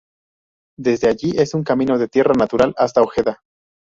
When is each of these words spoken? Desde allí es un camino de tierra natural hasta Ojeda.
Desde 0.79 1.09
allí 1.09 1.37
es 1.39 1.53
un 1.53 1.63
camino 1.63 1.99
de 1.99 2.07
tierra 2.07 2.33
natural 2.33 2.73
hasta 2.75 3.03
Ojeda. 3.03 3.43